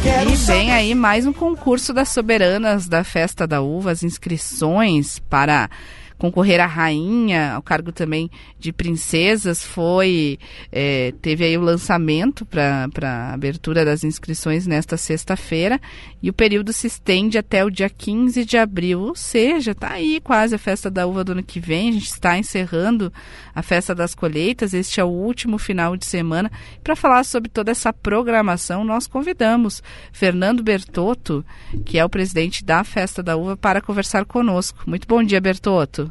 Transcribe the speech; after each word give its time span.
E 0.00 0.36
vem 0.46 0.72
aí 0.72 0.94
mais 0.94 1.26
um 1.26 1.32
concurso 1.32 1.92
das 1.92 2.10
soberanas 2.10 2.86
da 2.86 3.02
Festa 3.02 3.46
da 3.46 3.60
Uva, 3.60 3.90
as 3.90 4.02
inscrições 4.02 5.18
para 5.18 5.68
concorrer 6.18 6.60
à 6.60 6.66
rainha, 6.66 7.52
ao 7.52 7.62
cargo 7.62 7.92
também 7.92 8.30
de 8.58 8.72
princesas, 8.72 9.64
foi 9.64 10.38
é, 10.72 11.14
teve 11.22 11.44
aí 11.44 11.56
o 11.56 11.62
lançamento 11.62 12.44
para 12.44 12.88
a 13.02 13.32
abertura 13.32 13.84
das 13.84 14.02
inscrições 14.02 14.66
nesta 14.66 14.96
sexta-feira 14.96 15.80
e 16.20 16.28
o 16.28 16.32
período 16.32 16.72
se 16.72 16.88
estende 16.88 17.38
até 17.38 17.64
o 17.64 17.70
dia 17.70 17.88
15 17.88 18.44
de 18.44 18.58
abril, 18.58 19.00
ou 19.00 19.14
seja, 19.14 19.70
está 19.70 19.92
aí 19.92 20.20
quase 20.20 20.54
a 20.56 20.58
festa 20.58 20.90
da 20.90 21.06
uva 21.06 21.22
do 21.22 21.32
ano 21.32 21.42
que 21.42 21.60
vem, 21.60 21.90
a 21.90 21.92
gente 21.92 22.06
está 22.06 22.36
encerrando 22.36 23.12
a 23.54 23.62
festa 23.62 23.94
das 23.94 24.14
colheitas, 24.14 24.74
este 24.74 25.00
é 25.00 25.04
o 25.04 25.08
último 25.08 25.58
final 25.58 25.96
de 25.96 26.04
semana. 26.04 26.50
Para 26.82 26.96
falar 26.96 27.24
sobre 27.24 27.48
toda 27.48 27.70
essa 27.70 27.92
programação, 27.92 28.84
nós 28.84 29.06
convidamos 29.06 29.82
Fernando 30.12 30.62
Bertotto, 30.62 31.44
que 31.84 31.98
é 31.98 32.04
o 32.04 32.08
presidente 32.08 32.64
da 32.64 32.82
Festa 32.82 33.22
da 33.22 33.36
Uva, 33.36 33.56
para 33.56 33.80
conversar 33.80 34.24
conosco. 34.24 34.82
Muito 34.86 35.06
bom 35.06 35.22
dia, 35.22 35.40
Bertotto. 35.40 36.07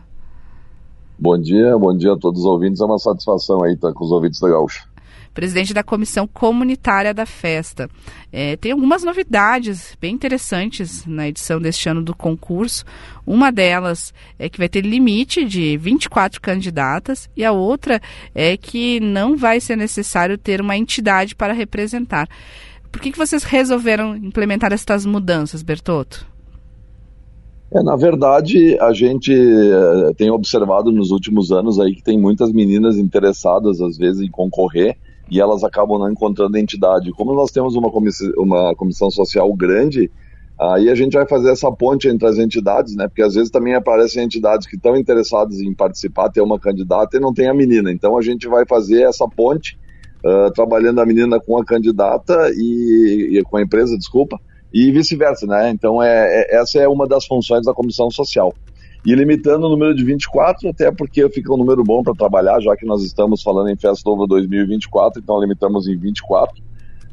Bom 1.20 1.36
dia, 1.36 1.76
bom 1.80 1.98
dia 1.98 2.14
a 2.14 2.18
todos 2.18 2.42
os 2.42 2.46
ouvintes. 2.46 2.80
É 2.80 2.86
uma 2.86 3.00
satisfação 3.00 3.64
aí 3.64 3.74
estar 3.74 3.92
com 3.92 4.06
os 4.06 4.12
ouvintes 4.12 4.40
da 4.40 4.50
Gaúcha. 4.50 4.86
Presidente 5.34 5.74
da 5.74 5.84
Comissão 5.84 6.28
Comunitária 6.28 7.12
da 7.12 7.26
Festa. 7.26 7.90
É, 8.32 8.56
tem 8.56 8.72
algumas 8.72 9.04
novidades 9.04 9.98
bem 10.00 10.14
interessantes 10.14 11.06
na 11.08 11.28
edição 11.28 11.60
deste 11.60 11.90
ano 11.90 12.04
do 12.04 12.16
concurso. 12.16 12.86
Uma 13.26 13.52
delas 13.52 14.14
é 14.38 14.48
que 14.48 14.60
vai 14.60 14.70
ter 14.70 14.82
limite 14.86 15.44
de 15.44 15.76
24 15.78 16.40
candidatas 16.40 17.28
e 17.36 17.44
a 17.44 17.52
outra 17.52 18.00
é 18.34 18.56
que 18.56 19.00
não 19.00 19.36
vai 19.36 19.60
ser 19.60 19.76
necessário 19.76 20.38
ter 20.38 20.62
uma 20.62 20.78
entidade 20.78 21.36
para 21.36 21.54
representar. 21.54 22.28
Por 22.92 23.02
que, 23.02 23.12
que 23.12 23.18
vocês 23.18 23.44
resolveram 23.44 24.16
implementar 24.16 24.72
estas 24.72 25.04
mudanças, 25.04 25.64
Bertotto? 25.64 26.37
É, 27.74 27.84
na 27.84 27.96
verdade, 27.96 28.78
a 28.80 28.94
gente 28.94 29.34
é, 29.34 30.14
tem 30.14 30.32
observado 30.32 30.92
nos 30.92 31.12
últimos 31.12 31.52
anos 31.52 31.80
aí 31.80 31.94
que 31.94 32.04
tem 32.04 32.18
muitas 32.18 32.52
meninas 32.52 32.98
interessadas, 32.98 33.82
às 33.82 33.98
vezes, 33.98 34.22
em 34.22 34.32
concorrer 34.32 34.98
e 35.30 35.42
elas 35.42 35.64
acabam 35.64 36.00
não 36.00 36.10
encontrando 36.10 36.58
entidade. 36.58 37.12
Como 37.12 37.34
nós 37.34 37.52
temos 37.52 37.76
uma 37.76 37.92
comissão, 37.92 38.32
uma 38.38 38.74
comissão 38.76 39.12
social 39.12 39.54
grande, 39.54 40.10
aí 40.60 40.90
a 40.90 40.96
gente 40.96 41.14
vai 41.14 41.28
fazer 41.28 41.52
essa 41.52 41.70
ponte 41.70 42.08
entre 42.08 42.28
as 42.28 42.38
entidades, 42.38 42.96
né? 42.96 43.08
Porque 43.08 43.22
às 43.22 43.36
vezes 43.36 43.50
também 43.50 43.76
aparecem 43.76 44.24
entidades 44.24 44.66
que 44.66 44.78
estão 44.78 44.96
interessadas 44.96 45.60
em 45.60 45.74
participar, 45.74 46.30
ter 46.30 46.42
uma 46.42 46.58
candidata 46.58 47.18
e 47.18 47.20
não 47.20 47.34
tem 47.34 47.50
a 47.50 47.54
menina. 47.54 47.92
Então 47.92 48.18
a 48.18 48.22
gente 48.22 48.48
vai 48.48 48.66
fazer 48.66 49.02
essa 49.02 49.28
ponte, 49.28 49.78
uh, 50.26 50.52
trabalhando 50.54 51.02
a 51.02 51.06
menina 51.06 51.40
com 51.40 51.58
a 51.58 51.66
candidata 51.66 52.50
e, 52.56 53.38
e 53.38 53.44
com 53.44 53.58
a 53.58 53.62
empresa, 53.62 53.98
desculpa, 53.98 54.40
e 54.74 54.92
vice-versa, 54.92 55.46
né? 55.46 55.70
Então, 55.70 56.02
é, 56.02 56.42
é, 56.42 56.58
essa 56.58 56.80
é 56.80 56.88
uma 56.88 57.08
das 57.08 57.26
funções 57.26 57.66
da 57.66 57.74
comissão 57.74 58.10
social. 58.12 58.54
E 59.06 59.16
limitando 59.16 59.68
o 59.68 59.70
número 59.70 59.96
de 59.96 60.04
24, 60.04 60.70
até 60.70 60.92
porque 60.92 61.28
fica 61.30 61.54
um 61.54 61.58
número 61.58 61.84
bom 61.84 62.04
para 62.04 62.14
trabalhar, 62.14 62.60
já 62.60 62.76
que 62.76 62.86
nós 62.86 63.04
estamos 63.04 63.42
falando 63.42 63.70
em 63.70 63.78
Festa 63.78 64.10
Nova 64.10 64.28
2024, 64.28 65.22
então 65.22 65.40
limitamos 65.40 65.88
em 65.88 65.98
24, 65.98 66.62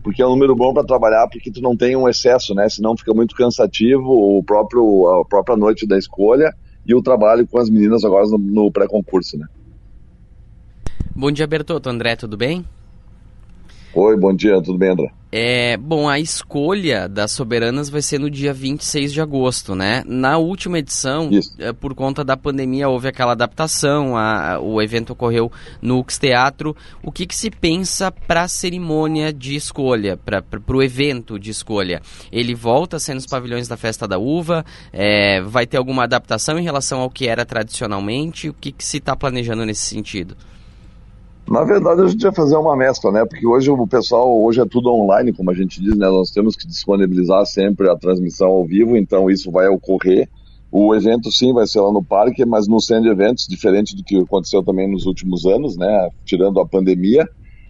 porque 0.02 0.20
é 0.20 0.26
um 0.26 0.30
número 0.30 0.56
bom 0.56 0.74
para 0.74 0.84
trabalhar, 0.84 1.28
porque 1.28 1.52
tu 1.52 1.60
não 1.60 1.76
tem 1.76 1.94
um 1.94 2.08
excesso, 2.08 2.54
né? 2.54 2.68
Senão 2.68 2.96
fica 2.96 3.14
muito 3.14 3.34
cansativo 3.34 4.38
o 4.38 4.42
próprio, 4.42 5.20
a 5.20 5.24
própria 5.24 5.56
noite 5.56 5.86
da 5.86 5.96
escolha 5.96 6.52
e 6.84 6.94
o 6.94 7.02
trabalho 7.02 7.46
com 7.46 7.58
as 7.58 7.70
meninas 7.70 8.04
agora 8.04 8.26
no, 8.26 8.38
no 8.38 8.72
pré-concurso, 8.72 9.38
né? 9.38 9.46
Bom 11.14 11.30
dia, 11.30 11.46
Bertotto. 11.46 11.88
André, 11.88 12.16
tudo 12.16 12.36
bem? 12.36 12.64
Oi, 13.96 14.16
bom 14.16 14.34
dia, 14.34 14.60
tudo 14.60 14.76
bem, 14.76 14.90
André? 14.90 15.12
É, 15.30 15.76
bom, 15.76 16.08
a 16.08 16.18
escolha 16.18 17.08
das 17.08 17.30
soberanas 17.30 17.88
vai 17.88 18.02
ser 18.02 18.18
no 18.18 18.28
dia 18.28 18.52
26 18.52 19.12
de 19.12 19.20
agosto, 19.20 19.76
né? 19.76 20.02
Na 20.04 20.36
última 20.36 20.80
edição, 20.80 21.30
é, 21.60 21.72
por 21.72 21.94
conta 21.94 22.24
da 22.24 22.36
pandemia, 22.36 22.88
houve 22.88 23.06
aquela 23.06 23.32
adaptação, 23.32 24.16
a, 24.16 24.58
o 24.60 24.82
evento 24.82 25.12
ocorreu 25.12 25.50
no 25.80 25.98
Ux 25.98 26.18
Teatro. 26.18 26.76
O 27.04 27.12
que, 27.12 27.24
que 27.24 27.36
se 27.36 27.50
pensa 27.50 28.10
para 28.10 28.42
a 28.42 28.48
cerimônia 28.48 29.32
de 29.32 29.54
escolha, 29.54 30.16
para 30.16 30.42
o 30.76 30.82
evento 30.82 31.38
de 31.38 31.50
escolha? 31.50 32.02
Ele 32.32 32.54
volta 32.54 32.96
a 32.96 33.00
ser 33.00 33.14
nos 33.14 33.26
pavilhões 33.26 33.68
da 33.68 33.76
Festa 33.76 34.08
da 34.08 34.18
Uva? 34.18 34.64
É, 34.92 35.40
vai 35.40 35.68
ter 35.68 35.76
alguma 35.76 36.02
adaptação 36.02 36.58
em 36.58 36.64
relação 36.64 37.00
ao 37.00 37.10
que 37.10 37.28
era 37.28 37.44
tradicionalmente? 37.44 38.48
O 38.48 38.54
que, 38.54 38.72
que 38.72 38.84
se 38.84 38.96
está 38.96 39.14
planejando 39.14 39.64
nesse 39.64 39.82
sentido? 39.82 40.36
Na 41.48 41.62
verdade, 41.62 42.00
a 42.00 42.06
gente 42.06 42.22
vai 42.22 42.34
fazer 42.34 42.56
uma 42.56 42.76
mescla, 42.76 43.12
né? 43.12 43.24
Porque 43.24 43.46
hoje 43.46 43.70
o 43.70 43.86
pessoal, 43.86 44.42
hoje 44.42 44.60
é 44.60 44.64
tudo 44.64 44.90
online, 44.90 45.32
como 45.32 45.50
a 45.50 45.54
gente 45.54 45.80
diz, 45.80 45.96
né? 45.96 46.08
Nós 46.08 46.30
temos 46.30 46.56
que 46.56 46.66
disponibilizar 46.66 47.44
sempre 47.44 47.88
a 47.90 47.96
transmissão 47.96 48.48
ao 48.48 48.64
vivo, 48.64 48.96
então 48.96 49.30
isso 49.30 49.50
vai 49.50 49.68
ocorrer. 49.68 50.28
O 50.72 50.94
evento 50.94 51.30
sim 51.30 51.52
vai 51.52 51.66
ser 51.66 51.80
lá 51.80 51.92
no 51.92 52.02
parque, 52.02 52.44
mas 52.44 52.66
no 52.66 52.80
centro 52.80 53.04
de 53.04 53.10
eventos, 53.10 53.46
diferente 53.46 53.94
do 53.94 54.02
que 54.02 54.16
aconteceu 54.16 54.62
também 54.62 54.90
nos 54.90 55.04
últimos 55.06 55.44
anos, 55.44 55.76
né? 55.76 56.08
Tirando 56.24 56.58
a 56.60 56.66
pandemia. 56.66 57.28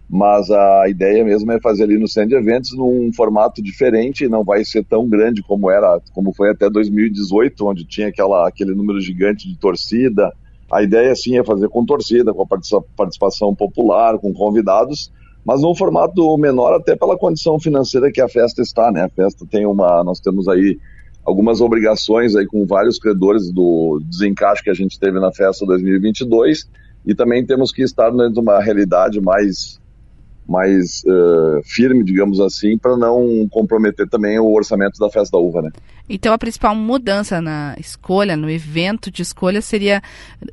Mas 0.08 0.50
a 0.50 0.88
ideia 0.88 1.24
mesmo 1.24 1.50
é 1.50 1.60
fazer 1.60 1.84
ali 1.84 1.98
no 1.98 2.06
centro 2.06 2.30
de 2.30 2.36
eventos 2.36 2.76
num 2.76 3.10
formato 3.12 3.62
diferente, 3.62 4.28
não 4.28 4.44
vai 4.44 4.64
ser 4.64 4.84
tão 4.84 5.08
grande 5.08 5.42
como 5.42 5.70
era, 5.70 6.00
como 6.12 6.32
foi 6.32 6.50
até 6.50 6.70
2018, 6.70 7.66
onde 7.66 7.84
tinha 7.84 8.08
aquela, 8.08 8.46
aquele 8.46 8.74
número 8.74 9.00
gigante 9.00 9.48
de 9.48 9.58
torcida, 9.58 10.30
a 10.70 10.82
ideia 10.82 11.14
sim 11.14 11.38
é 11.38 11.44
fazer 11.44 11.68
com 11.68 11.84
torcida, 11.84 12.32
com 12.32 12.42
a 12.42 12.82
participação 12.96 13.54
popular, 13.54 14.18
com 14.18 14.32
convidados, 14.32 15.12
mas 15.44 15.62
num 15.62 15.74
formato 15.74 16.36
menor 16.38 16.74
até 16.74 16.96
pela 16.96 17.18
condição 17.18 17.60
financeira 17.60 18.10
que 18.10 18.20
a 18.20 18.28
festa 18.28 18.62
está, 18.62 18.90
né? 18.90 19.02
A 19.02 19.08
festa 19.08 19.46
tem 19.48 19.66
uma, 19.66 20.02
nós 20.02 20.20
temos 20.20 20.48
aí 20.48 20.78
algumas 21.24 21.60
obrigações 21.60 22.34
aí 22.34 22.46
com 22.46 22.66
vários 22.66 22.98
credores 22.98 23.50
do 23.52 24.00
desencaixe 24.04 24.62
que 24.62 24.70
a 24.70 24.74
gente 24.74 24.98
teve 24.98 25.18
na 25.20 25.32
festa 25.32 25.66
2022 25.66 26.68
e 27.06 27.14
também 27.14 27.44
temos 27.44 27.70
que 27.70 27.82
estar 27.82 28.10
dentro 28.10 28.32
de 28.32 28.40
uma 28.40 28.60
realidade 28.60 29.20
mais 29.20 29.80
mais 30.46 31.02
uh, 31.06 31.62
firme, 31.64 32.04
digamos 32.04 32.38
assim, 32.40 32.76
para 32.76 32.96
não 32.96 33.48
comprometer 33.50 34.08
também 34.08 34.38
o 34.38 34.52
orçamento 34.52 34.98
da 34.98 35.08
festa 35.10 35.36
da 35.36 35.42
uva, 35.42 35.62
né? 35.62 35.70
Então 36.08 36.34
a 36.34 36.38
principal 36.38 36.74
mudança 36.74 37.40
na 37.40 37.74
escolha, 37.78 38.36
no 38.36 38.50
evento 38.50 39.10
de 39.10 39.22
escolha, 39.22 39.62
seria 39.62 40.02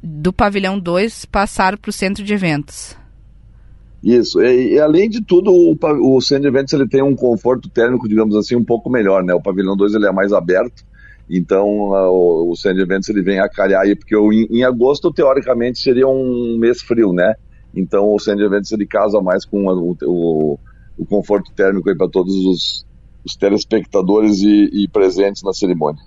do 0.02 0.32
pavilhão 0.32 0.80
2 0.80 1.26
passar 1.26 1.78
para 1.78 1.90
o 1.90 1.94
centro 1.94 2.24
de 2.24 2.34
eventos. 2.34 2.96
Isso, 4.04 4.42
e, 4.42 4.74
e 4.74 4.80
além 4.80 5.10
de 5.10 5.24
tudo, 5.24 5.52
o, 5.52 5.78
o, 6.16 6.22
centro 6.22 6.44
de 6.44 6.48
eventos 6.48 6.74
ele 6.74 6.88
tem 6.88 7.04
um 7.04 7.16
conforto 7.16 7.70
térmico, 7.70 8.08
digamos 8.08 8.36
assim, 8.36 8.56
um 8.56 8.64
pouco 8.64 8.90
melhor, 8.90 9.24
né? 9.24 9.34
O 9.34 9.42
pavilhão 9.42 9.76
2 9.76 9.94
ele 9.94 10.08
é 10.08 10.12
mais 10.12 10.34
aberto, 10.34 10.84
então 11.30 11.68
o, 11.68 12.52
o 12.52 12.56
centro 12.56 12.78
de 12.78 12.84
eventos 12.84 13.10
ele 13.10 13.22
vem 13.22 13.40
a 13.40 13.48
calhar 13.48 13.82
aí, 13.82 13.96
porque 13.96 14.16
o, 14.16 14.34
em, 14.34 14.48
em 14.50 14.64
agosto, 14.64 15.14
teoricamente, 15.14 15.80
seria 15.80 16.08
um 16.08 16.58
mês 16.58 16.82
frio, 16.82 17.14
né? 17.14 17.36
Então 17.76 18.14
o 18.14 18.20
centro 18.20 18.40
de 18.40 18.46
eventos 18.46 18.72
ele 18.72 18.86
casa 18.86 19.22
mais 19.22 19.46
com 19.46 19.66
o, 19.66 19.96
o, 20.04 20.60
o 20.98 21.06
conforto 21.06 21.52
térmico 21.54 21.96
para 21.96 22.10
todos 22.10 22.36
os, 22.36 22.86
os 23.26 23.36
telespectadores 23.36 24.42
e, 24.42 24.70
e, 24.74 24.88
presentes 24.88 25.44
na 25.44 25.54
cerimônia. 25.54 26.02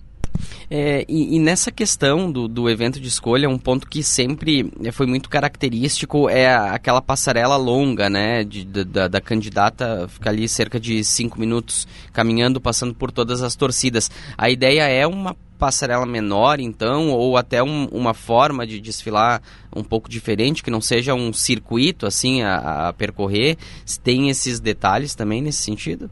É, 0.70 1.04
e, 1.08 1.36
e, 1.36 1.38
nessa 1.38 1.70
questão 1.70 2.30
do, 2.30 2.48
do 2.48 2.68
evento 2.68 2.98
de 2.98 3.08
escolha, 3.08 3.48
um 3.48 3.58
ponto 3.58 3.88
que 3.88 4.02
sempre 4.02 4.72
foi 4.92 5.06
muito 5.06 5.28
característico 5.28 6.28
é 6.28 6.54
aquela 6.54 7.02
passarela 7.02 7.56
longa, 7.56 8.08
né? 8.08 8.44
De, 8.44 8.64
da, 8.64 9.08
da, 9.08 9.20
candidata 9.20 10.08
ficar 10.08 10.30
ali 10.30 10.48
cerca 10.48 10.80
de 10.80 11.04
cinco 11.04 11.38
minutos 11.38 11.86
caminhando, 12.12 12.60
passando 12.60 12.94
por 12.94 13.12
todas 13.12 13.42
as 13.42 13.54
torcidas. 13.54 14.10
A 14.36 14.50
ideia 14.50 14.88
é 14.88 15.06
uma 15.06 15.36
passarela 15.58 16.04
menor, 16.04 16.60
então, 16.60 17.10
ou 17.10 17.36
até 17.36 17.62
um, 17.62 17.86
uma 17.86 18.12
forma 18.12 18.66
de 18.66 18.80
desfilar 18.80 19.40
um 19.74 19.84
pouco 19.84 20.08
diferente, 20.08 20.62
que 20.62 20.70
não 20.70 20.80
seja 20.80 21.14
um 21.14 21.32
circuito 21.32 22.06
assim 22.06 22.42
a, 22.42 22.88
a 22.88 22.92
percorrer? 22.92 23.56
Tem 24.02 24.28
esses 24.28 24.60
detalhes 24.60 25.14
também 25.14 25.40
nesse 25.40 25.62
sentido? 25.62 26.10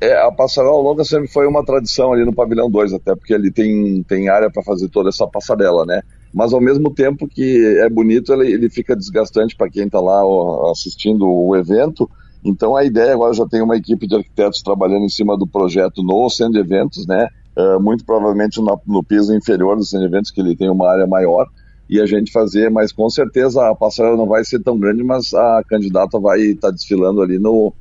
É, 0.00 0.14
a 0.22 0.30
passarela 0.30 0.76
longa 0.76 1.04
sempre 1.04 1.28
foi 1.28 1.46
uma 1.46 1.64
tradição 1.64 2.12
ali 2.12 2.24
no 2.24 2.32
pavilhão 2.32 2.70
2, 2.70 2.94
até 2.94 3.14
porque 3.16 3.34
ele 3.34 3.50
tem, 3.50 4.02
tem 4.04 4.28
área 4.28 4.50
para 4.50 4.62
fazer 4.62 4.88
toda 4.88 5.08
essa 5.08 5.26
passarela, 5.26 5.84
né? 5.84 6.02
Mas 6.32 6.52
ao 6.52 6.60
mesmo 6.60 6.92
tempo 6.94 7.26
que 7.26 7.78
é 7.80 7.88
bonito, 7.88 8.32
ele, 8.32 8.52
ele 8.52 8.70
fica 8.70 8.94
desgastante 8.94 9.56
para 9.56 9.68
quem 9.68 9.86
está 9.86 10.00
lá 10.00 10.22
assistindo 10.70 11.26
o 11.26 11.56
evento. 11.56 12.08
Então 12.44 12.76
a 12.76 12.84
ideia 12.84 13.12
agora 13.12 13.34
já 13.34 13.46
tem 13.46 13.60
uma 13.60 13.76
equipe 13.76 14.06
de 14.06 14.14
arquitetos 14.14 14.62
trabalhando 14.62 15.04
em 15.04 15.08
cima 15.08 15.36
do 15.36 15.46
projeto 15.46 16.02
no 16.02 16.28
centro 16.30 16.52
de 16.52 16.60
eventos, 16.60 17.06
né? 17.06 17.28
uh, 17.58 17.80
muito 17.80 18.04
provavelmente 18.04 18.60
no, 18.60 18.80
no, 18.86 19.02
piso 19.02 19.34
inferior 19.34 19.76
dos 19.76 19.92
eventos, 19.92 20.30
que 20.30 20.40
ele 20.40 20.56
tem 20.56 20.70
uma 20.70 20.88
área 20.88 21.06
maior, 21.06 21.48
e 21.90 22.00
a 22.00 22.06
gente 22.06 22.30
fazer, 22.30 22.70
mas 22.70 22.92
com 22.92 23.08
certeza 23.10 23.68
a 23.68 23.74
passarela 23.74 24.16
não 24.16 24.26
vai 24.26 24.44
ser 24.44 24.62
tão 24.62 24.78
grande, 24.78 25.02
mas 25.02 25.34
a 25.34 25.62
candidata 25.66 26.20
vai 26.20 26.40
estar 26.40 26.68
tá 26.68 26.74
desfilando 26.74 27.20
ali 27.20 27.38
no, 27.38 27.72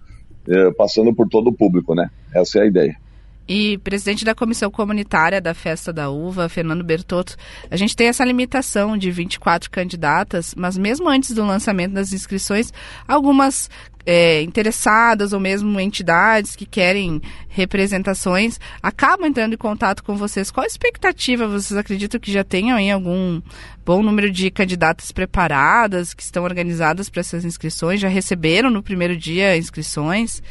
passando 0.78 1.14
por 1.14 1.28
todo 1.28 1.50
o 1.50 1.54
público, 1.54 1.94
né? 1.96 2.10
Essa 2.34 2.60
é 2.60 2.62
a 2.64 2.66
ideia. 2.66 2.96
E 3.48 3.78
presidente 3.78 4.26
da 4.26 4.36
comissão 4.36 4.70
comunitária 4.70 5.40
da 5.40 5.54
Festa 5.54 5.94
da 5.94 6.10
Uva, 6.10 6.50
Fernando 6.50 6.84
Bertotto, 6.84 7.38
a 7.72 7.78
gente 7.78 7.96
tem 7.96 8.08
essa 8.08 8.26
limitação 8.26 8.98
de 8.98 9.10
24 9.10 9.72
candidatas, 9.72 10.54
mas 10.56 10.78
mesmo 10.78 11.08
antes 11.08 11.32
do 11.32 11.46
lançamento 11.46 11.94
das 11.94 12.12
inscrições, 12.12 12.74
algumas 13.08 13.70
é, 14.08 14.42
interessadas 14.42 15.34
ou 15.34 15.40
mesmo 15.40 15.78
entidades 15.82 16.56
que 16.56 16.66
querem 16.66 17.22
representações 17.50 18.58
acabam 18.82 19.28
entrando 19.28 19.54
em 19.54 19.58
contato 19.58 20.02
com 20.02 20.16
vocês. 20.16 20.50
Qual 20.50 20.64
a 20.64 20.68
expectativa? 20.68 21.46
Vocês 21.46 21.78
acreditam 21.78 22.18
que 22.18 22.32
já 22.32 22.44
tenham 22.44 22.78
aí 22.78 22.90
algum 22.90 23.42
bom 23.86 24.02
número 24.02 24.32
de 24.32 24.50
candidatas 24.50 25.12
preparadas 25.12 26.14
que 26.14 26.24
estão 26.24 26.46
organizadas 26.46 27.10
para 27.10 27.20
essas 27.20 27.44
inscrições? 27.44 28.00
Já 28.00 28.08
receberam 28.08 28.70
no 28.70 28.82
primeiro 28.82 29.18
dia 29.18 29.58
inscrições? 29.58 30.42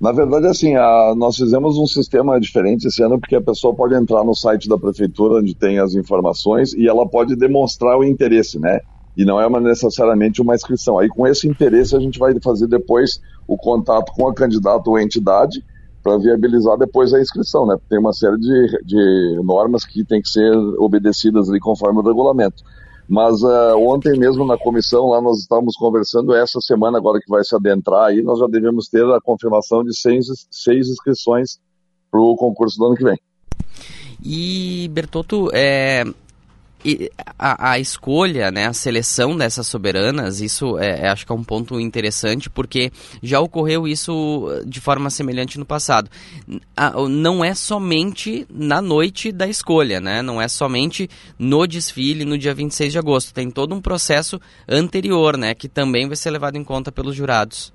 Na 0.00 0.12
verdade, 0.12 0.46
assim, 0.46 0.76
a, 0.76 1.14
nós 1.14 1.36
fizemos 1.36 1.76
um 1.76 1.86
sistema 1.86 2.40
diferente 2.40 2.86
esse 2.86 3.02
ano, 3.02 3.20
porque 3.20 3.36
a 3.36 3.42
pessoa 3.42 3.74
pode 3.74 3.94
entrar 3.94 4.24
no 4.24 4.34
site 4.34 4.66
da 4.66 4.78
prefeitura, 4.78 5.40
onde 5.40 5.54
tem 5.54 5.78
as 5.78 5.94
informações, 5.94 6.72
e 6.72 6.88
ela 6.88 7.06
pode 7.06 7.36
demonstrar 7.36 7.98
o 7.98 8.04
interesse, 8.04 8.58
né? 8.58 8.80
E 9.14 9.26
não 9.26 9.38
é 9.38 9.46
uma, 9.46 9.60
necessariamente 9.60 10.40
uma 10.40 10.54
inscrição. 10.54 10.98
Aí, 10.98 11.08
com 11.08 11.26
esse 11.26 11.46
interesse, 11.46 11.94
a 11.94 12.00
gente 12.00 12.18
vai 12.18 12.34
fazer 12.40 12.66
depois 12.66 13.20
o 13.46 13.58
contato 13.58 14.10
com 14.14 14.26
a 14.26 14.34
candidata 14.34 14.88
ou 14.88 14.98
entidade 14.98 15.62
para 16.02 16.16
viabilizar 16.16 16.78
depois 16.78 17.12
a 17.12 17.20
inscrição, 17.20 17.66
né? 17.66 17.76
Tem 17.90 17.98
uma 17.98 18.14
série 18.14 18.38
de, 18.38 18.82
de 18.86 19.40
normas 19.44 19.84
que 19.84 20.02
tem 20.02 20.22
que 20.22 20.28
ser 20.28 20.56
obedecidas 20.78 21.50
ali 21.50 21.60
conforme 21.60 22.00
o 22.00 22.02
regulamento. 22.02 22.62
Mas 23.10 23.42
uh, 23.42 23.76
ontem 23.76 24.16
mesmo 24.16 24.46
na 24.46 24.56
comissão, 24.56 25.08
lá 25.08 25.20
nós 25.20 25.40
estávamos 25.40 25.74
conversando, 25.74 26.32
essa 26.32 26.60
semana 26.60 26.96
agora 26.96 27.18
que 27.18 27.28
vai 27.28 27.42
se 27.42 27.56
adentrar 27.56 28.04
aí, 28.04 28.22
nós 28.22 28.38
já 28.38 28.46
devemos 28.46 28.86
ter 28.86 29.04
a 29.04 29.20
confirmação 29.20 29.82
de 29.82 29.92
seis, 29.98 30.26
seis 30.48 30.88
inscrições 30.88 31.58
para 32.08 32.20
o 32.20 32.36
concurso 32.36 32.78
do 32.78 32.86
ano 32.86 32.94
que 32.94 33.02
vem. 33.02 33.18
E, 34.24 34.88
Bertotto, 34.92 35.50
é, 35.52 36.04
a, 37.38 37.72
a, 37.72 37.78
escolha, 37.78 38.50
né, 38.50 38.66
a 38.66 38.72
seleção 38.72 39.36
dessas 39.36 39.66
soberanas, 39.66 40.40
isso 40.40 40.78
é, 40.78 41.06
é, 41.06 41.08
acho 41.08 41.26
que 41.26 41.32
é 41.32 41.34
um 41.34 41.44
ponto 41.44 41.78
interessante, 41.78 42.48
porque 42.48 42.90
já 43.22 43.40
ocorreu 43.40 43.86
isso 43.86 44.48
de 44.66 44.80
forma 44.80 45.10
semelhante 45.10 45.58
no 45.58 45.66
passado. 45.66 46.10
A, 46.76 46.92
não 47.08 47.44
é 47.44 47.54
somente 47.54 48.46
na 48.52 48.80
noite 48.80 49.30
da 49.30 49.46
escolha, 49.46 50.00
né? 50.00 50.22
Não 50.22 50.40
é 50.40 50.48
somente 50.48 51.08
no 51.38 51.66
desfile, 51.66 52.24
no 52.24 52.38
dia 52.38 52.54
26 52.54 52.92
de 52.92 52.98
agosto. 52.98 53.34
Tem 53.34 53.50
todo 53.50 53.74
um 53.74 53.80
processo 53.80 54.40
anterior, 54.68 55.36
né, 55.36 55.54
que 55.54 55.68
também 55.68 56.06
vai 56.06 56.16
ser 56.16 56.30
levado 56.30 56.56
em 56.56 56.64
conta 56.64 56.90
pelos 56.90 57.14
jurados. 57.14 57.72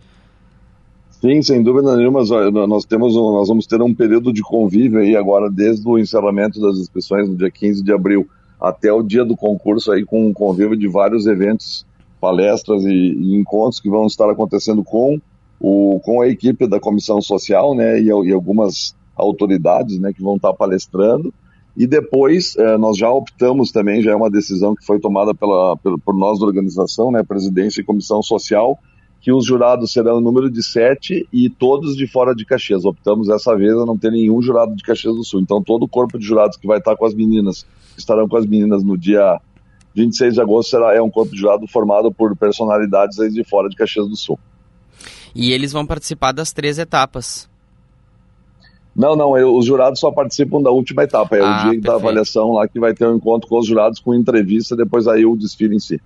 Sim, 1.22 1.42
sem 1.42 1.63
dúvida 1.63 1.96
nenhuma, 1.96 2.24
nós 2.68 2.86
temos 2.86 3.16
nós 3.16 3.48
vamos 3.48 3.66
ter 3.66 3.81
um 3.81 3.94
período 3.94 4.34
de 4.34 4.42
convívio 4.42 5.00
aí 5.00 5.16
agora 5.16 5.50
desde 5.50 5.88
o 5.88 5.98
encerramento 5.98 6.60
das 6.60 6.78
inscrições 6.78 7.30
no 7.30 7.36
dia 7.36 7.50
15 7.50 7.84
de 7.84 7.94
abril 7.94 8.28
até 8.66 8.92
o 8.92 9.04
dia 9.04 9.24
do 9.24 9.38
concurso 9.38 9.92
aí 9.92 10.04
com 10.04 10.28
um 10.28 10.34
convívio 10.34 10.76
de 10.76 10.88
vários 10.88 11.28
eventos, 11.28 11.86
palestras 12.20 12.84
e, 12.84 12.90
e, 12.90 13.36
encontros 13.36 13.80
que 13.80 13.90
vão 13.90 14.08
estar 14.08 14.30
acontecendo 14.30 14.84
com 14.84 15.20
o 15.60 16.00
com 16.04 16.22
a 16.22 16.28
equipe 16.28 16.68
da 16.68 16.80
comissão 16.80 17.22
social, 17.22 17.76
né, 17.76 18.00
e, 18.00 18.08
e 18.08 18.34
algumas 18.34 18.96
autoridades, 19.16 20.00
né, 20.00 20.12
que 20.12 20.22
vão 20.22 20.36
estar 20.36 20.54
palestrando. 20.54 21.34
E 21.78 21.86
depois 21.86 22.56
eh, 22.58 22.78
nós 22.78 22.98
já 22.98 23.10
optamos 23.10 23.70
também, 23.70 24.02
já 24.02 24.12
é 24.12 24.16
uma 24.16 24.30
decisão 24.30 24.74
que 24.74 24.86
foi 24.86 24.98
tomada 25.00 25.36
pela, 25.36 25.76
pela, 25.78 25.98
por 25.98 26.16
nós 26.16 26.40
da 26.40 26.46
organização, 26.46 27.12
né, 27.12 27.22
presidência 27.22 27.82
e 27.82 27.84
comissão 27.84 28.24
social, 28.24 28.80
que 29.25 29.31
os 29.31 29.44
jurados 29.44 29.92
serão 29.92 30.18
o 30.18 30.22
número 30.22 30.51
de 30.51 30.62
sete 30.62 31.27
e 31.33 31.50
todos 31.50 31.98
de 31.98 32.06
fora 32.06 32.36
de 32.36 32.45
Caxias. 32.45 32.86
Optamos 32.86 33.27
dessa 33.27 33.57
vez 33.57 33.74
a 33.74 33.83
não 33.83 33.98
ter 33.98 34.12
nenhum 34.12 34.39
jurado 34.39 34.75
de 34.75 34.83
Caxias 34.83 35.16
do 35.16 35.24
Sul. 35.24 35.42
Então 35.42 35.63
todo 35.63 35.81
o 35.81 35.88
corpo 35.88 36.19
de 36.19 36.24
jurados 36.24 36.57
que 36.57 36.68
vai 36.68 36.77
estar 36.77 36.95
com 36.95 37.07
as 37.07 37.16
meninas 37.16 37.66
estarão 37.98 38.27
com 38.27 38.38
as 38.38 38.45
meninas 38.45 38.83
no 38.83 38.95
dia 38.95 39.42
26 39.95 40.36
de 40.36 40.42
agosto 40.42 40.69
será, 40.69 40.94
é 40.94 41.01
um 41.01 41.10
corpo 41.10 41.31
de 41.31 41.39
jurado 41.39 41.66
formado 41.68 42.12
por 42.12 42.38
personalidades 42.38 43.18
de 43.33 43.44
fora 43.44 43.68
de 43.68 43.75
Caxias 43.75 44.07
do 44.07 44.16
Sul. 44.16 44.38
E 45.33 45.51
eles 45.51 45.71
vão 45.71 45.88
participar 45.88 46.31
das 46.31 46.54
três 46.54 46.78
etapas. 46.78 47.50
Não, 48.95 49.16
não, 49.16 49.36
eu, 49.36 49.56
os 49.56 49.66
jurados 49.66 50.00
só 50.00 50.12
participam 50.12 50.62
da 50.62 50.69
última 50.69 51.04
etapa, 51.04 51.36
é 51.36 51.39
ah, 51.39 51.44
o 51.44 51.48
dia 51.48 51.63
perfeito. 51.63 51.83
da 51.83 51.95
avaliação 51.95 52.51
lá 52.51 52.68
que 52.68 52.80
vai 52.80 52.94
ter 52.94 53.07
um 53.07 53.16
encontro 53.16 53.50
com 53.50 53.57
os 53.57 53.66
jurados 53.66 54.00
com 54.00 54.13
entrevista, 54.13 54.75
depois 54.75 55.07
aí 55.07 55.25
o 55.25 55.36
desfile 55.36 55.75
em 55.75 55.80
si. 55.80 56.00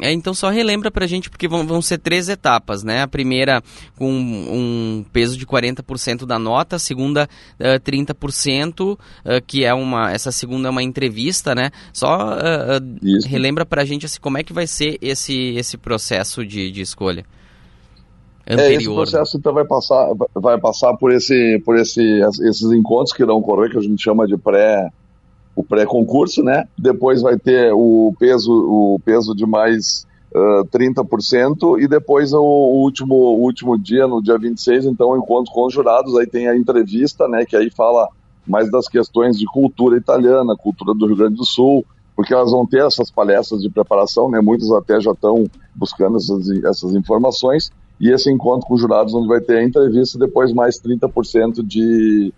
É, 0.00 0.12
então 0.12 0.34
só 0.34 0.50
relembra 0.50 0.90
pra 0.90 1.06
gente, 1.06 1.30
porque 1.30 1.48
vão, 1.48 1.66
vão 1.66 1.80
ser 1.80 1.98
três 1.98 2.28
etapas, 2.28 2.84
né? 2.84 3.02
A 3.02 3.08
primeira 3.08 3.62
com 3.96 4.10
um 4.10 5.04
peso 5.12 5.36
de 5.36 5.46
40% 5.46 6.26
da 6.26 6.38
nota, 6.38 6.76
a 6.76 6.78
segunda 6.78 7.28
uh, 7.58 7.80
30%, 7.80 8.92
uh, 8.92 8.98
que 9.46 9.64
é 9.64 9.72
uma. 9.72 10.12
Essa 10.12 10.30
segunda 10.30 10.68
é 10.68 10.70
uma 10.70 10.82
entrevista, 10.82 11.54
né? 11.54 11.70
Só 11.92 12.34
uh, 12.34 13.26
relembra 13.26 13.64
pra 13.64 13.84
gente 13.84 14.04
assim, 14.04 14.20
como 14.20 14.38
é 14.38 14.42
que 14.42 14.52
vai 14.52 14.66
ser 14.66 14.98
esse, 15.00 15.54
esse 15.56 15.78
processo 15.78 16.44
de, 16.44 16.70
de 16.70 16.82
escolha. 16.82 17.24
Anterior. 18.46 18.70
É, 18.70 18.74
esse 18.74 18.86
processo 18.86 19.36
então 19.38 19.54
vai 19.54 19.64
passar, 19.64 20.08
vai 20.34 20.58
passar 20.58 20.94
por, 20.96 21.12
esse, 21.12 21.60
por 21.64 21.76
esse, 21.76 22.02
esses 22.42 22.70
encontros 22.72 23.12
que 23.12 23.22
irão 23.22 23.36
ocorrer, 23.36 23.70
que 23.70 23.78
a 23.78 23.82
gente 23.82 24.02
chama 24.02 24.26
de 24.26 24.36
pré 24.36 24.90
o 25.60 25.64
pré-concurso, 25.64 26.42
né? 26.42 26.64
Depois 26.76 27.22
vai 27.22 27.38
ter 27.38 27.72
o 27.72 28.14
peso, 28.18 28.50
o 28.50 29.00
peso 29.04 29.34
de 29.34 29.46
mais 29.46 30.06
uh, 30.34 30.64
30% 30.66 31.80
e 31.80 31.86
depois 31.86 32.32
o, 32.32 32.42
último, 32.42 33.14
o 33.14 33.40
último 33.40 33.78
dia, 33.78 34.06
no 34.06 34.22
dia 34.22 34.38
26, 34.38 34.86
então, 34.86 35.16
encontro 35.16 35.52
com 35.52 35.66
os 35.66 35.72
jurados, 35.72 36.16
aí 36.16 36.26
tem 36.26 36.48
a 36.48 36.56
entrevista, 36.56 37.28
né? 37.28 37.44
Que 37.44 37.56
aí 37.56 37.70
fala 37.70 38.08
mais 38.46 38.70
das 38.70 38.88
questões 38.88 39.38
de 39.38 39.44
cultura 39.46 39.96
italiana, 39.96 40.56
cultura 40.56 40.94
do 40.94 41.06
Rio 41.06 41.16
Grande 41.16 41.36
do 41.36 41.46
Sul, 41.46 41.84
porque 42.16 42.34
elas 42.34 42.50
vão 42.50 42.66
ter 42.66 42.84
essas 42.84 43.10
palestras 43.10 43.60
de 43.60 43.70
preparação, 43.70 44.30
né? 44.30 44.40
Muitos 44.40 44.72
até 44.72 45.00
já 45.00 45.12
estão 45.12 45.44
buscando 45.74 46.16
essas, 46.16 46.48
essas 46.64 46.94
informações. 46.94 47.70
E 48.00 48.10
esse 48.10 48.32
encontro 48.32 48.66
com 48.66 48.74
os 48.74 48.80
jurados, 48.80 49.14
onde 49.14 49.28
vai 49.28 49.40
ter 49.40 49.58
a 49.58 49.62
entrevista, 49.62 50.18
depois 50.18 50.54
mais 50.54 50.80
30% 50.80 51.62
de, 51.62 52.32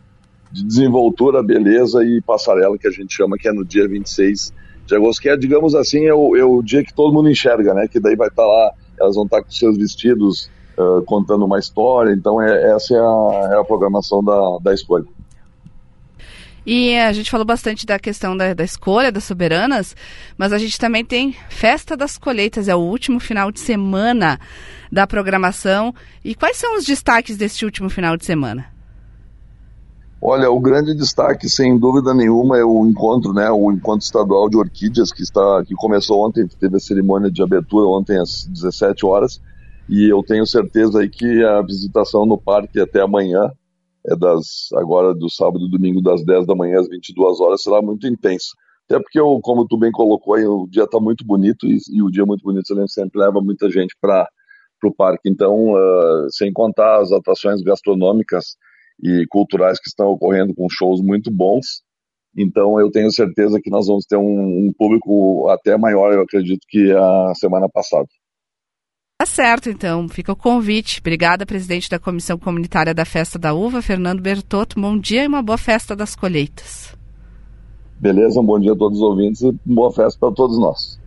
de 0.52 0.64
desenvoltura, 0.64 1.42
beleza 1.42 2.04
e 2.04 2.20
passarela, 2.20 2.76
que 2.76 2.86
a 2.86 2.90
gente 2.90 3.14
chama, 3.14 3.38
que 3.38 3.48
é 3.48 3.52
no 3.52 3.64
dia 3.64 3.88
26 3.88 4.52
de 4.86 4.96
agosto, 4.96 5.22
que 5.22 5.28
é, 5.28 5.36
digamos 5.36 5.74
assim, 5.74 6.06
é 6.06 6.14
o, 6.14 6.36
é 6.36 6.44
o 6.44 6.62
dia 6.62 6.84
que 6.84 6.92
todo 6.92 7.12
mundo 7.12 7.30
enxerga, 7.30 7.72
né? 7.72 7.88
Que 7.88 7.98
daí 7.98 8.16
vai 8.16 8.28
estar 8.28 8.42
tá 8.42 8.48
lá, 8.48 8.72
elas 9.00 9.14
vão 9.14 9.24
estar 9.24 9.38
tá 9.38 9.44
com 9.44 9.50
seus 9.50 9.76
vestidos 9.76 10.50
uh, 10.76 11.02
contando 11.02 11.44
uma 11.44 11.58
história, 11.58 12.12
então 12.12 12.40
é, 12.40 12.74
essa 12.74 12.94
é 12.94 12.98
a, 12.98 13.54
é 13.54 13.60
a 13.60 13.64
programação 13.64 14.22
da, 14.22 14.58
da 14.62 14.74
escolha. 14.74 15.06
E 16.64 16.96
a 16.96 17.12
gente 17.12 17.30
falou 17.30 17.44
bastante 17.44 17.84
da 17.84 17.98
questão 17.98 18.36
da, 18.36 18.54
da, 18.54 18.62
escolha 18.62 19.10
das 19.10 19.24
soberanas, 19.24 19.96
mas 20.38 20.52
a 20.52 20.58
gente 20.58 20.78
também 20.78 21.04
tem 21.04 21.34
Festa 21.48 21.96
das 21.96 22.16
Colheitas, 22.16 22.68
é 22.68 22.74
o 22.74 22.78
último 22.78 23.18
final 23.18 23.50
de 23.50 23.58
semana 23.58 24.38
da 24.90 25.04
programação. 25.04 25.92
E 26.24 26.36
quais 26.36 26.56
são 26.56 26.76
os 26.76 26.84
destaques 26.84 27.36
deste 27.36 27.64
último 27.64 27.90
final 27.90 28.16
de 28.16 28.24
semana? 28.24 28.71
Olha, 30.24 30.48
o 30.52 30.60
grande 30.60 30.94
destaque, 30.94 31.48
sem 31.48 31.76
dúvida 31.76 32.14
nenhuma, 32.14 32.56
é 32.56 32.64
o 32.64 32.86
encontro, 32.86 33.32
né, 33.32 33.50
o 33.50 33.72
encontro 33.72 34.04
estadual 34.04 34.48
de 34.48 34.56
orquídeas 34.56 35.10
que 35.10 35.20
está, 35.20 35.64
que 35.66 35.74
começou 35.74 36.24
ontem, 36.24 36.46
teve 36.46 36.76
a 36.76 36.78
cerimônia 36.78 37.28
de 37.28 37.42
abertura 37.42 37.88
ontem 37.88 38.16
às 38.20 38.44
17 38.46 39.04
horas, 39.04 39.40
e 39.88 40.08
eu 40.08 40.22
tenho 40.22 40.46
certeza 40.46 41.00
aí 41.00 41.08
que 41.08 41.42
a 41.42 41.60
visitação 41.62 42.24
no 42.24 42.38
parque 42.38 42.78
até 42.78 43.00
amanhã, 43.00 43.50
é 44.06 44.14
das, 44.14 44.68
agora 44.74 45.12
do 45.12 45.28
sábado 45.28 45.66
e 45.66 45.68
domingo 45.68 46.00
das 46.00 46.24
10 46.24 46.46
da 46.46 46.54
manhã 46.54 46.78
às 46.78 46.88
22 46.88 47.40
horas, 47.40 47.60
será 47.60 47.82
muito 47.82 48.06
intenso. 48.06 48.54
Até 48.88 49.00
porque, 49.00 49.18
eu, 49.18 49.40
como 49.42 49.66
tu 49.66 49.76
bem 49.76 49.90
colocou 49.90 50.34
aí, 50.34 50.46
o 50.46 50.68
dia 50.70 50.84
está 50.84 51.00
muito 51.00 51.26
bonito 51.26 51.66
e, 51.66 51.78
e, 51.90 52.00
o 52.00 52.08
dia 52.08 52.24
muito 52.24 52.44
bonito 52.44 52.68
sempre 52.88 53.20
leva 53.20 53.40
muita 53.40 53.68
gente 53.68 53.96
para 54.00 54.28
o 54.84 54.94
parque. 54.94 55.28
Então, 55.28 55.72
uh, 55.72 56.30
sem 56.30 56.52
contar 56.52 57.00
as 57.00 57.10
atrações 57.10 57.60
gastronômicas, 57.60 58.56
e 59.02 59.26
culturais 59.28 59.78
que 59.80 59.88
estão 59.88 60.08
ocorrendo 60.08 60.54
com 60.54 60.68
shows 60.70 61.00
muito 61.00 61.30
bons. 61.30 61.82
Então 62.36 62.80
eu 62.80 62.90
tenho 62.90 63.12
certeza 63.12 63.60
que 63.62 63.70
nós 63.70 63.86
vamos 63.86 64.06
ter 64.06 64.16
um, 64.16 64.68
um 64.68 64.72
público 64.76 65.48
até 65.50 65.76
maior, 65.76 66.12
eu 66.12 66.22
acredito, 66.22 66.60
que 66.68 66.92
a 66.92 67.34
semana 67.34 67.68
passada. 67.68 68.06
Tá 69.18 69.26
certo, 69.26 69.68
então. 69.68 70.08
Fica 70.08 70.32
o 70.32 70.36
convite. 70.36 70.98
Obrigada, 71.00 71.46
presidente 71.46 71.88
da 71.88 71.98
Comissão 71.98 72.38
Comunitária 72.38 72.94
da 72.94 73.04
Festa 73.04 73.38
da 73.38 73.54
Uva, 73.54 73.80
Fernando 73.82 74.20
Bertotto. 74.20 74.80
Bom 74.80 74.98
dia 74.98 75.24
e 75.24 75.28
uma 75.28 75.42
boa 75.42 75.58
festa 75.58 75.94
das 75.94 76.16
colheitas. 76.16 76.96
Beleza, 78.00 78.40
um 78.40 78.44
bom 78.44 78.58
dia 78.58 78.72
a 78.72 78.76
todos 78.76 78.98
os 78.98 79.04
ouvintes 79.04 79.42
e 79.42 79.52
boa 79.64 79.92
festa 79.92 80.18
para 80.18 80.34
todos 80.34 80.58
nós. 80.58 80.98